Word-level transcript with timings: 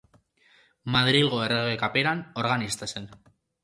Madrilgo 0.95 1.43
Errege 1.51 1.79
Kaperan 1.85 2.27
organista 2.47 2.93
izan 2.93 3.11
zen. 3.15 3.27